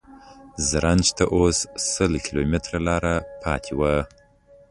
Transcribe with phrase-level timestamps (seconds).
[0.69, 1.57] زرنج ته اوس
[1.91, 3.13] سل کیلومتره لاره
[3.43, 3.93] پاتې وه.